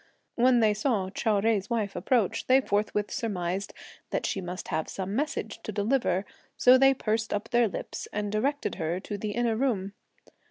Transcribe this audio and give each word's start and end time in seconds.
When 0.33 0.61
they 0.61 0.73
saw 0.73 1.11
Chou 1.11 1.29
Jui's 1.41 1.69
wife 1.69 1.95
approach, 1.95 2.47
they 2.47 2.59
forthwith 2.59 3.11
surmised 3.11 3.71
that 4.09 4.25
she 4.25 4.41
must 4.41 4.69
have 4.69 4.89
some 4.89 5.15
message 5.15 5.61
to 5.61 5.71
deliver, 5.71 6.25
so 6.57 6.75
they 6.75 6.95
pursed 6.95 7.31
up 7.35 7.49
their 7.49 7.67
lips 7.67 8.07
and 8.11 8.31
directed 8.31 8.75
her 8.81 8.99
to 8.99 9.15
the 9.15 9.33
inner 9.33 9.55
room. 9.55 9.93